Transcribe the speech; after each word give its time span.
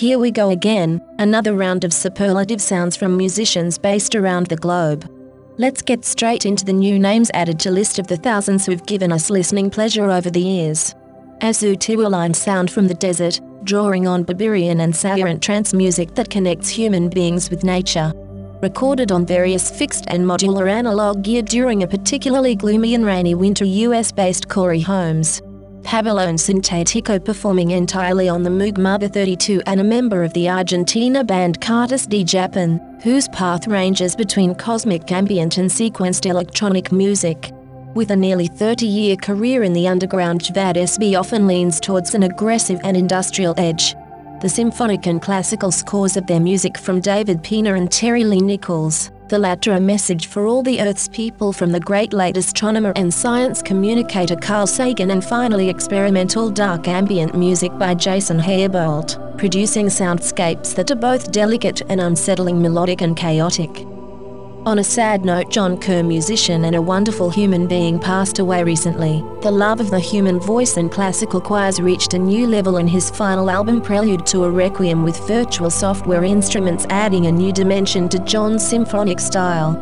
Here 0.00 0.18
we 0.18 0.30
go 0.30 0.48
again, 0.48 1.02
another 1.18 1.52
round 1.52 1.84
of 1.84 1.92
superlative 1.92 2.62
sounds 2.62 2.96
from 2.96 3.18
musicians 3.18 3.76
based 3.76 4.14
around 4.14 4.46
the 4.46 4.56
globe. 4.56 5.06
Let's 5.58 5.82
get 5.82 6.06
straight 6.06 6.46
into 6.46 6.64
the 6.64 6.72
new 6.72 6.98
names 6.98 7.30
added 7.34 7.60
to 7.60 7.70
list 7.70 7.98
of 7.98 8.06
the 8.06 8.16
thousands 8.16 8.64
who've 8.64 8.86
given 8.86 9.12
us 9.12 9.28
listening 9.28 9.68
pleasure 9.68 10.10
over 10.10 10.30
the 10.30 10.40
years. 10.40 10.94
Azu 11.42 11.76
Tiwaline 11.76 12.34
sound 12.34 12.70
from 12.70 12.88
the 12.88 12.94
desert, 12.94 13.42
drawing 13.64 14.08
on 14.08 14.24
Berberian 14.24 14.80
and 14.80 14.96
Saharan 14.96 15.38
trance 15.38 15.74
music 15.74 16.14
that 16.14 16.30
connects 16.30 16.70
human 16.70 17.10
beings 17.10 17.50
with 17.50 17.62
nature. 17.62 18.10
Recorded 18.62 19.12
on 19.12 19.26
various 19.26 19.70
fixed 19.70 20.06
and 20.08 20.24
modular 20.24 20.70
analog 20.70 21.22
gear 21.22 21.42
during 21.42 21.82
a 21.82 21.86
particularly 21.86 22.54
gloomy 22.54 22.94
and 22.94 23.04
rainy 23.04 23.34
winter 23.34 23.66
US 23.66 24.12
based 24.12 24.48
Corey 24.48 24.80
Holmes. 24.80 25.42
Pabellón 25.82 26.38
Sintético 26.38 27.22
performing 27.24 27.72
entirely 27.72 28.28
on 28.28 28.42
the 28.42 28.50
Moog 28.50 28.78
Mother 28.78 29.08
32 29.08 29.62
and 29.66 29.80
a 29.80 29.84
member 29.84 30.22
of 30.22 30.32
the 30.34 30.48
Argentina 30.48 31.24
band 31.24 31.60
Cartas 31.60 32.06
de 32.06 32.22
Japón, 32.22 33.02
whose 33.02 33.28
path 33.28 33.66
ranges 33.66 34.14
between 34.14 34.54
cosmic 34.54 35.10
ambient 35.10 35.58
and 35.58 35.70
sequenced 35.70 36.26
electronic 36.26 36.92
music. 36.92 37.52
With 37.94 38.10
a 38.10 38.16
nearly 38.16 38.46
30 38.46 38.86
year 38.86 39.16
career 39.16 39.62
in 39.62 39.72
the 39.72 39.88
underground, 39.88 40.42
Jvad 40.42 40.76
SB 40.76 41.18
often 41.18 41.46
leans 41.46 41.80
towards 41.80 42.14
an 42.14 42.22
aggressive 42.22 42.80
and 42.84 42.96
industrial 42.96 43.54
edge. 43.58 43.96
The 44.42 44.48
symphonic 44.48 45.06
and 45.06 45.20
classical 45.20 45.72
scores 45.72 46.16
of 46.16 46.26
their 46.26 46.40
music 46.40 46.78
from 46.78 47.00
David 47.00 47.42
Pina 47.42 47.74
and 47.74 47.90
Terry 47.90 48.24
Lee 48.24 48.40
Nichols, 48.40 49.10
the 49.30 49.38
latter 49.38 49.72
a 49.72 49.80
message 49.80 50.26
for 50.26 50.46
all 50.46 50.60
the 50.60 50.80
Earth's 50.80 51.06
people 51.06 51.52
from 51.52 51.70
the 51.70 51.78
great 51.78 52.12
late 52.12 52.36
astronomer 52.36 52.92
and 52.96 53.14
science 53.14 53.62
communicator 53.62 54.34
Carl 54.34 54.66
Sagan, 54.66 55.12
and 55.12 55.24
finally 55.24 55.68
experimental 55.68 56.50
dark 56.50 56.88
ambient 56.88 57.36
music 57.36 57.70
by 57.78 57.94
Jason 57.94 58.40
Herbold, 58.40 59.38
producing 59.38 59.86
soundscapes 59.86 60.74
that 60.74 60.90
are 60.90 60.96
both 60.96 61.30
delicate 61.30 61.80
and 61.88 62.00
unsettling, 62.00 62.60
melodic 62.60 63.02
and 63.02 63.16
chaotic. 63.16 63.86
On 64.66 64.78
a 64.78 64.84
sad 64.84 65.24
note, 65.24 65.48
John 65.48 65.78
Kerr, 65.78 66.02
musician 66.02 66.66
and 66.66 66.76
a 66.76 66.82
wonderful 66.82 67.30
human 67.30 67.66
being, 67.66 67.98
passed 67.98 68.40
away 68.40 68.62
recently. 68.62 69.24
The 69.40 69.50
love 69.50 69.80
of 69.80 69.90
the 69.90 69.98
human 69.98 70.38
voice 70.38 70.76
and 70.76 70.92
classical 70.92 71.40
choirs 71.40 71.80
reached 71.80 72.12
a 72.12 72.18
new 72.18 72.46
level 72.46 72.76
in 72.76 72.86
his 72.86 73.08
final 73.08 73.48
album, 73.48 73.80
Prelude 73.80 74.26
to 74.26 74.44
a 74.44 74.50
Requiem, 74.50 75.02
with 75.02 75.26
virtual 75.26 75.70
software 75.70 76.24
instruments 76.24 76.84
adding 76.90 77.26
a 77.26 77.32
new 77.32 77.54
dimension 77.54 78.06
to 78.10 78.18
John's 78.18 78.62
symphonic 78.64 79.18
style. 79.18 79.78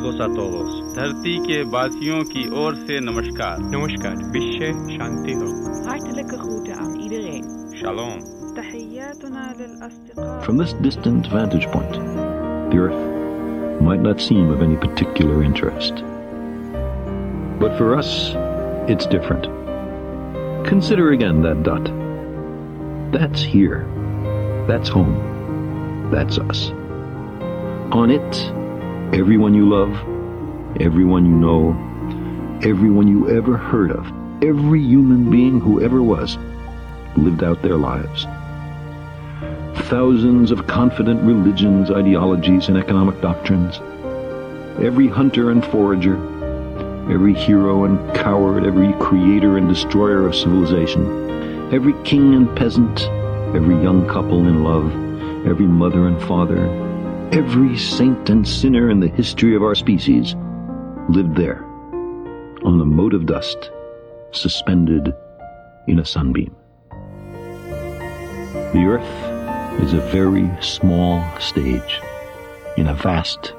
saludos 0.00 0.20
a 0.20 0.28
todos. 0.34 0.94
धरती 0.96 1.38
के 1.46 1.62
वासियों 1.70 2.22
की 2.24 2.42
ओर 2.60 2.74
से 2.74 2.98
नमस्कार 3.00 3.58
नमस्कार 3.58 4.14
विश्व 4.36 4.64
शांति 4.92 5.32
हो 5.32 5.48
Hartelijke 5.88 6.38
groeten 6.42 6.78
aan 6.82 6.94
iedereen. 7.06 7.44
Shalom. 7.80 8.22
تحياتنا 8.56 9.54
للأصدقاء. 9.58 10.44
From 10.44 10.56
this 10.56 10.72
distant 10.86 11.26
vantage 11.26 11.66
point, 11.74 11.98
the 12.70 12.78
Earth 12.78 13.82
might 13.82 14.00
not 14.00 14.20
seem 14.20 14.50
of 14.50 14.62
any 14.62 14.76
particular 14.76 15.42
interest. 15.42 16.02
But 17.60 17.76
for 17.76 17.94
us, 17.98 18.34
it's 18.88 19.06
different. 19.06 19.48
Consider 20.64 21.10
again 21.12 21.42
that 21.42 21.62
dot. 21.62 21.90
That's 23.12 23.42
here. 23.42 23.84
That's 24.68 24.88
home. 24.88 25.16
That's 26.10 26.38
us. 26.38 26.70
On 27.92 28.10
it, 28.10 28.52
everyone 29.13 29.53
you 29.53 29.67
love, 29.67 29.91
everyone 30.79 31.25
you 31.25 31.33
know, 31.33 31.71
everyone 32.63 33.09
you 33.09 33.29
ever 33.29 33.57
heard 33.57 33.91
of, 33.91 34.07
every 34.41 34.81
human 34.81 35.29
being 35.29 35.59
who 35.59 35.81
ever 35.81 36.01
was, 36.01 36.37
lived 37.17 37.43
out 37.43 37.61
their 37.61 37.75
lives. 37.75 38.23
Thousands 39.89 40.49
of 40.49 40.65
confident 40.65 41.21
religions, 41.23 41.91
ideologies, 41.91 42.69
and 42.69 42.77
economic 42.77 43.19
doctrines. 43.19 43.79
Every 44.81 45.09
hunter 45.09 45.51
and 45.51 45.65
forager, 45.65 46.15
every 47.11 47.33
hero 47.33 47.83
and 47.83 48.15
coward, 48.15 48.65
every 48.65 48.93
creator 48.93 49.57
and 49.57 49.67
destroyer 49.67 50.25
of 50.25 50.37
civilization, 50.37 51.73
every 51.73 51.93
king 52.03 52.33
and 52.33 52.55
peasant, 52.55 53.01
every 53.53 53.75
young 53.83 54.07
couple 54.07 54.47
in 54.47 54.63
love, 54.63 54.89
every 55.45 55.67
mother 55.67 56.07
and 56.07 56.21
father, 56.21 56.65
every 57.31 57.77
saint 57.77 58.29
and 58.29 58.45
sinner 58.45 58.89
in 58.89 58.99
the 58.99 59.07
history 59.07 59.55
of 59.55 59.63
our 59.63 59.73
species 59.73 60.35
lived 61.07 61.35
there, 61.35 61.63
on 62.65 62.77
the 62.77 62.85
mote 62.85 63.13
of 63.13 63.25
dust, 63.25 63.71
suspended 64.31 65.13
in 65.87 65.99
a 65.99 66.05
sunbeam. 66.05 66.53
The 68.73 68.85
earth 68.85 69.81
is 69.81 69.93
a 69.93 70.01
very 70.11 70.49
small 70.61 71.23
stage 71.39 72.01
in 72.75 72.87
a 72.87 72.95
vast 72.95 73.53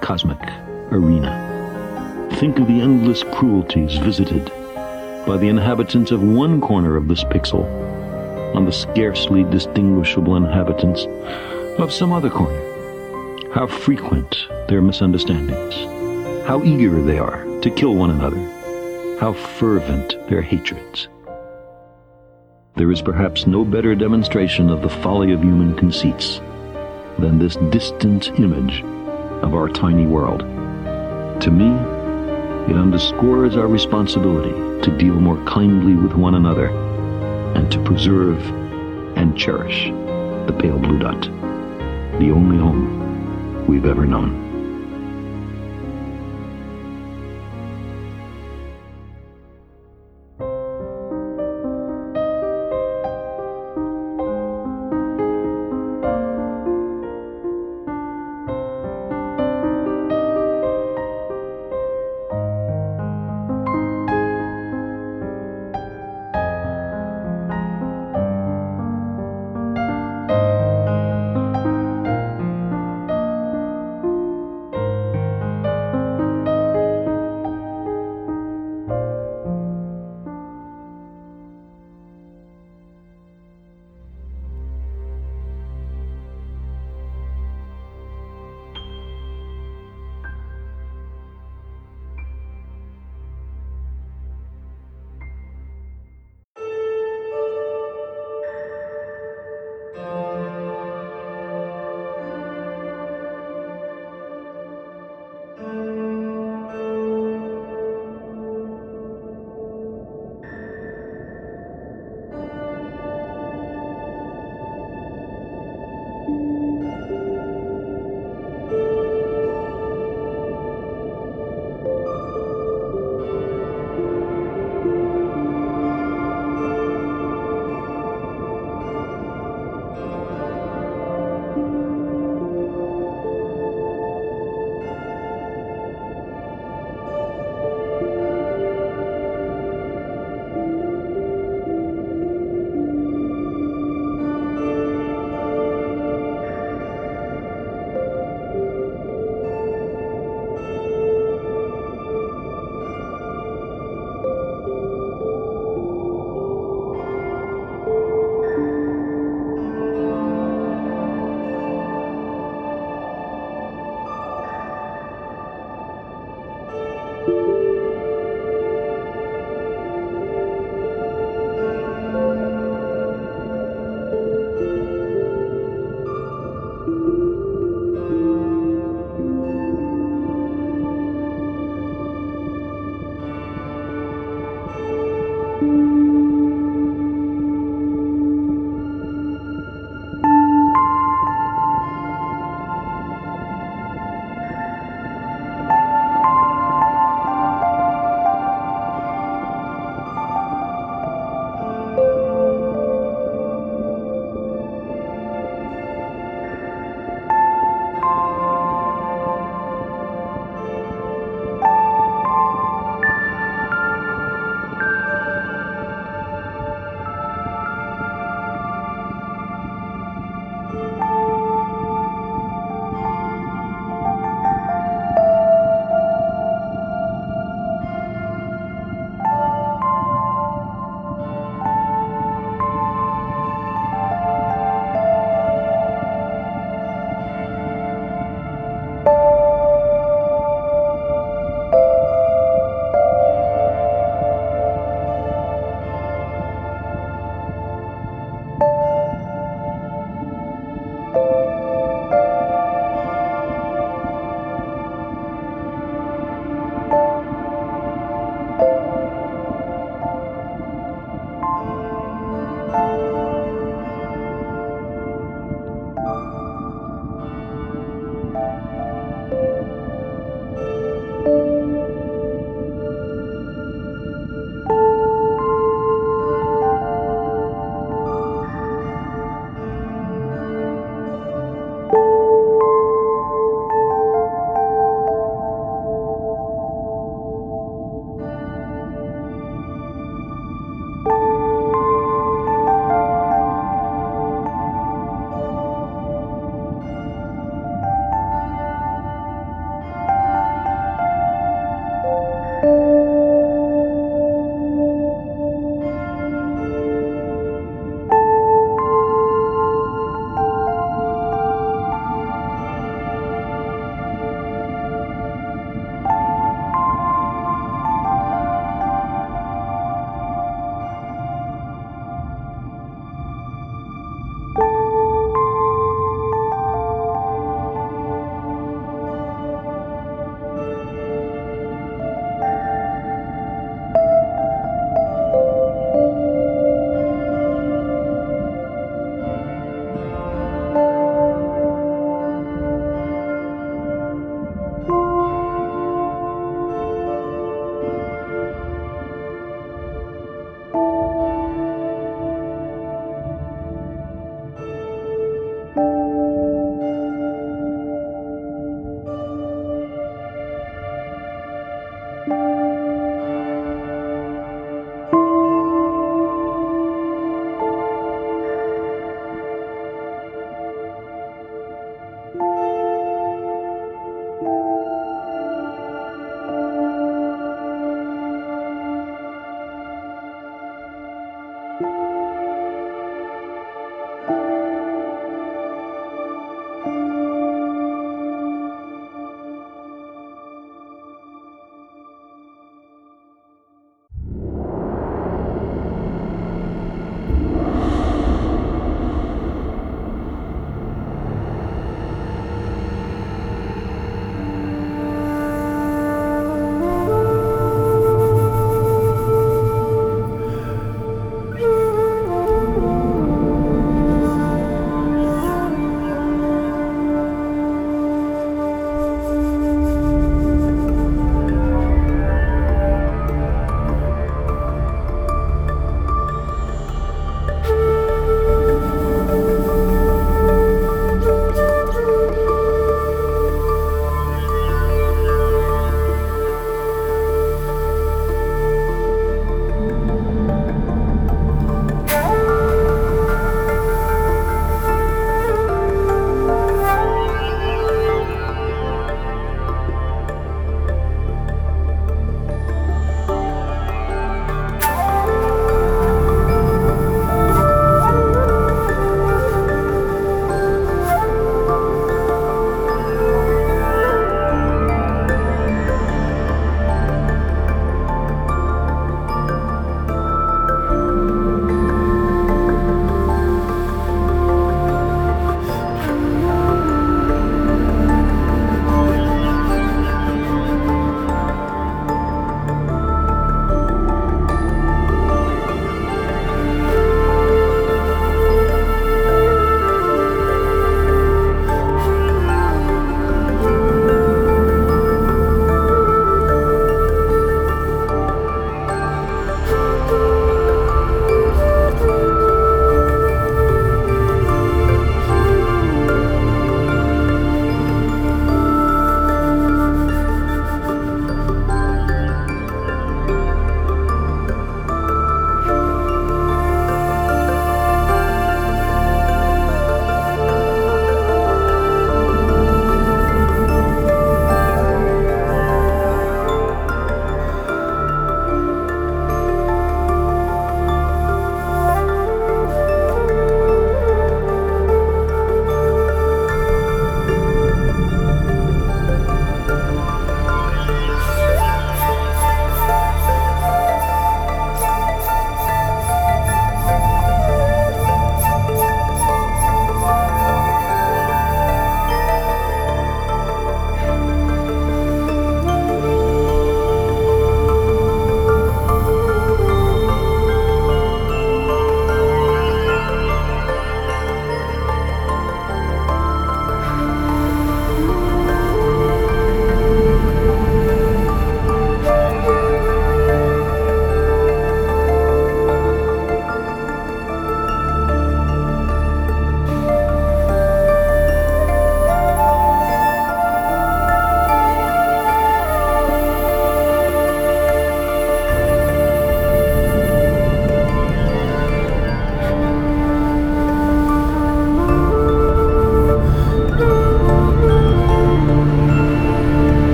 cosmic 0.00 0.42
arena. 0.90 2.28
Think 2.40 2.58
of 2.58 2.66
the 2.66 2.80
endless 2.80 3.22
cruelties 3.22 3.98
visited 3.98 4.46
by 5.26 5.36
the 5.36 5.48
inhabitants 5.48 6.10
of 6.10 6.24
one 6.24 6.60
corner 6.60 6.96
of 6.96 7.06
this 7.06 7.22
pixel 7.22 7.64
on 8.56 8.64
the 8.64 8.72
scarcely 8.72 9.44
distinguishable 9.44 10.34
inhabitants 10.34 11.06
of 11.78 11.92
some 11.92 12.12
other 12.12 12.28
corner. 12.28 12.71
How 13.54 13.66
frequent 13.66 14.48
their 14.68 14.80
misunderstandings, 14.80 15.74
how 16.46 16.62
eager 16.64 17.02
they 17.02 17.18
are 17.18 17.44
to 17.60 17.70
kill 17.70 17.94
one 17.94 18.08
another, 18.08 18.38
how 19.20 19.34
fervent 19.34 20.16
their 20.30 20.40
hatreds. 20.40 21.08
There 22.76 22.90
is 22.90 23.02
perhaps 23.02 23.46
no 23.46 23.62
better 23.62 23.94
demonstration 23.94 24.70
of 24.70 24.80
the 24.80 24.88
folly 24.88 25.32
of 25.32 25.42
human 25.42 25.76
conceits 25.76 26.40
than 27.18 27.38
this 27.38 27.56
distant 27.68 28.30
image 28.40 28.82
of 29.42 29.52
our 29.52 29.68
tiny 29.68 30.06
world. 30.06 30.40
To 31.42 31.50
me, 31.50 31.68
it 32.72 32.78
underscores 32.78 33.58
our 33.58 33.68
responsibility 33.68 34.52
to 34.82 34.96
deal 34.96 35.20
more 35.20 35.44
kindly 35.44 35.94
with 35.94 36.14
one 36.14 36.36
another 36.36 36.68
and 37.54 37.70
to 37.70 37.84
preserve 37.84 38.40
and 39.18 39.36
cherish 39.36 39.90
the 40.46 40.56
pale 40.58 40.78
blue 40.78 40.98
dot, 40.98 41.20
the 42.18 42.30
only 42.30 42.56
home 42.56 43.01
we've 43.68 43.86
ever 43.86 44.06
known. 44.06 44.41